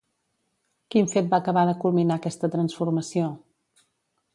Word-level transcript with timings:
Quin 0.95 1.11
fet 1.11 1.29
va 1.35 1.41
acabar 1.45 1.67
de 1.71 1.77
culminar 1.85 2.21
aquesta 2.21 2.53
transformació? 2.59 3.33